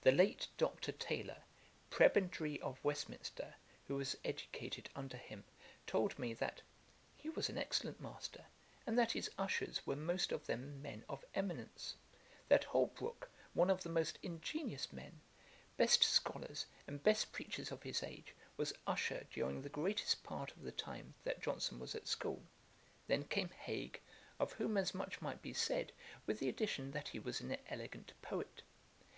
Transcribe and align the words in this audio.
The 0.00 0.12
late 0.12 0.48
Dr. 0.56 0.92
Taylor, 0.92 1.42
Prebendary 1.90 2.58
of 2.62 2.82
Westminster, 2.82 3.56
who 3.86 3.96
was 3.96 4.16
educated 4.24 4.88
under 4.96 5.18
him, 5.18 5.44
told 5.86 6.18
me, 6.18 6.32
that 6.32 6.62
'he 7.18 7.28
was 7.28 7.50
an 7.50 7.58
excellent 7.58 8.00
master, 8.00 8.46
and 8.86 8.98
that 8.98 9.12
his 9.12 9.30
ushers 9.36 9.86
were 9.86 9.94
most 9.94 10.32
of 10.32 10.46
them 10.46 10.80
men 10.80 11.04
of 11.06 11.22
eminence; 11.34 11.96
that 12.48 12.64
Holbrook, 12.64 13.28
one 13.52 13.68
of 13.68 13.82
the 13.82 13.90
most 13.90 14.18
ingenious 14.22 14.90
men, 14.90 15.20
best 15.76 16.02
scholars, 16.02 16.64
and 16.86 17.02
best 17.02 17.30
preachers 17.30 17.70
of 17.70 17.82
his 17.82 18.02
age, 18.02 18.32
was 18.56 18.72
usher 18.86 19.26
during 19.30 19.60
the 19.60 19.68
greatest 19.68 20.22
part 20.24 20.50
of 20.52 20.62
the 20.62 20.72
time 20.72 21.12
that 21.24 21.42
Johnson 21.42 21.78
was 21.78 21.94
at 21.94 22.08
school. 22.08 22.42
Then 23.06 23.24
came 23.24 23.50
Hague, 23.50 24.00
of 24.40 24.54
whom 24.54 24.78
as 24.78 24.94
much 24.94 25.20
might 25.20 25.42
be 25.42 25.52
said, 25.52 25.92
with 26.24 26.38
the 26.38 26.48
addition 26.48 26.92
that 26.92 27.08
he 27.08 27.18
was 27.18 27.42
an 27.42 27.54
elegant 27.68 28.14
poet. 28.22 28.62